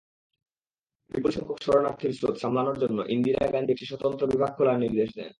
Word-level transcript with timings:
বিপুলসংখ্যক 1.11 1.59
শরণার্থীর 1.63 2.11
স্রোত 2.13 2.35
সামলানোর 2.37 2.77
জন্য 2.79 2.97
ইন্দিরা 3.09 3.41
গান্ধী 3.53 3.71
একটি 3.73 3.85
স্বতন্ত্র 3.85 4.23
বিভাগ 4.27 4.51
খোলার 4.57 4.77
নির্দেশ 4.79 5.09
দেন। 5.15 5.29